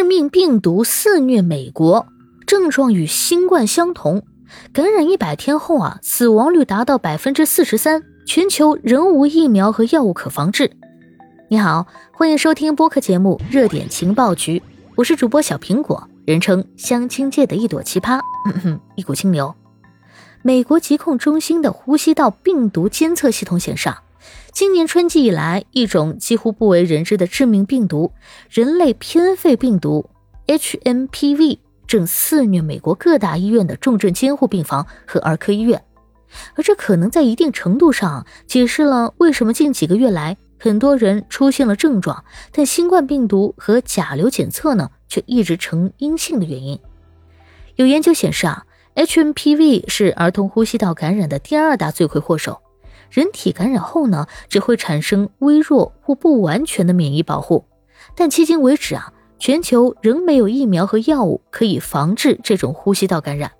[0.00, 2.06] 致命病毒肆虐美国，
[2.46, 4.22] 症状与新冠相同，
[4.72, 10.70] 感染一百天后啊，死亡率达到百分之四十三，全球仍无疫苗和药物可防治。
[11.50, 14.58] 你好，欢迎收听播客节目《热点情报局》，
[14.94, 18.22] 我是主播小苹果，人称相亲界的一朵奇葩，
[18.94, 19.54] 一股清流。
[20.40, 23.90] 美国疾控中心的呼吸道病毒监测系统显示。
[24.52, 28.12] 今年春季以来，一种几乎不为人知的致命病毒——
[28.50, 30.10] 人类偏肺病毒
[30.46, 35.82] （HMPV） 正肆虐美国各大医院的重症监护病房和儿科医院，
[36.54, 46.78] 而这可能在一定程度上解释了为什么近几个月来很多人出现了症状，但新冠病毒和甲流检测呢却一直呈阴性的原因。
[47.76, 52.60] 有研究显示啊，HMPV 是儿童呼吸道感染的第二大罪魁祸首。
[53.10, 57.64] 人体感染后呢，只会产生微弱或不完全的免疫保护，
[58.14, 63.52] 但迄今为止啊，全球仍没有疫苗和药物可以防治这种呼吸道感染。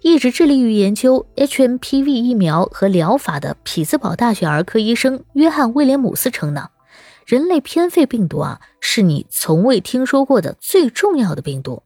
[0.00, 6.68] 一直致力于研究 HMPV 疫苗和疗法的匹兹堡大学儿科医生约翰威廉姆斯称呢，
[7.26, 11.82] 人类偏肺病毒啊，是你从未听说过的最重要的病毒。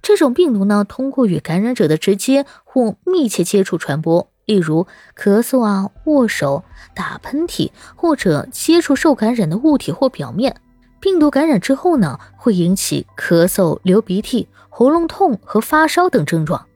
[0.00, 4.31] 这种病毒呢，通过与感染者的直接或密切接触传播。
[4.44, 10.56] 例如咳嗽啊、握手、打喷嚏，或者接触受感染的物体或表面。
[11.00, 16.66] 病毒感染之后呢，会引起咳嗽、流鼻涕、喉咙痛和发烧等症状。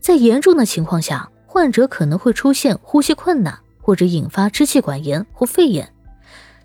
[0.00, 5.92] 在严重的情况下，患者可能会出现呼吸困难，或者引发支气管炎或肺炎。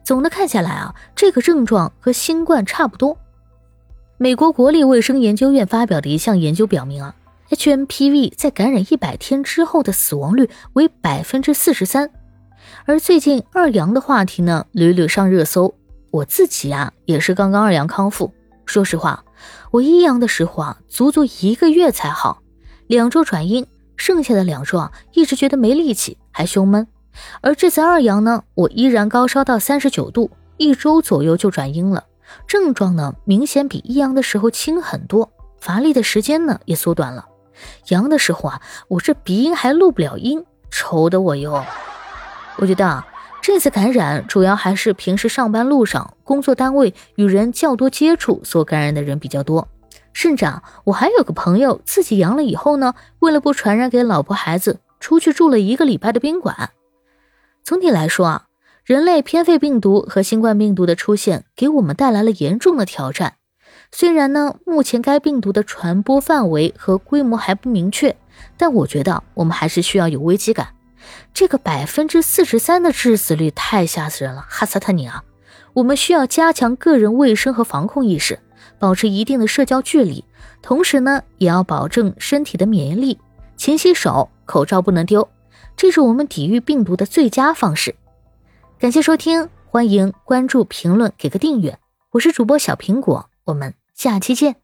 [0.04, 3.18] 总的看下来啊，这个症状和新冠差不多。
[4.18, 7.16] 美国国立卫生研究院发表的一项研究表明啊。
[7.52, 12.10] HMPV 在感染一百天之后的死亡率为百分之四十三，
[12.86, 15.76] 而最近二阳的话题呢屡屡上热搜。
[16.12, 18.34] 我自己啊也是刚刚二阳康复，
[18.66, 19.26] 说实话，
[19.70, 22.42] 我一阳的时候啊足足一个月才好，
[22.88, 26.88] 两周转阴，剩下的两周啊一直觉得没力气，还胸闷。
[27.42, 32.06] 而这次二阳呢，我依然高烧到三十九度，一周左右就转阴了，
[32.48, 37.26] 症状呢明显比一阳的时候轻很多，乏力的时间呢也缩短了。
[37.90, 41.66] 阳的时候啊，我这鼻音还录不了音，愁的我哟。
[42.58, 43.08] 我觉得啊，
[43.42, 49.68] 这次感染主要还是平时上班路上、工作单位与人较多接触所感染的人比较多。
[50.14, 56.72] 甚至啊，我还有个朋友自己阳了以后呢，为了不传染给老婆孩子，出去住了一个礼拜的宾馆。
[57.64, 58.46] 总体来说啊，
[58.84, 63.36] 人类偏肺病毒和新冠病毒的出现，给我们带来了严重的挑战。
[63.92, 68.16] 虽然呢，目前该病毒的传播范围和规模还不明确，
[68.58, 70.70] 但我觉得我们还是需要有危机感。
[71.34, 75.24] 这个百分之四十三的致死率太吓死人了，哈萨特尼啊！
[75.74, 78.40] 我们需要加强个人卫生和防控意识，
[78.80, 80.24] 保持一定的社交距离，
[80.62, 83.20] 同时呢，也要保证身体的免疫力。
[83.58, 85.28] 勤洗手，口罩不能丢，
[85.76, 87.96] 这是我们抵御病毒的最佳方式。
[88.80, 91.78] 感谢收听，欢迎关注、评论、给个订阅。
[92.12, 93.81] 我是主播小苹果，我们。
[93.96, 94.61] 下期见。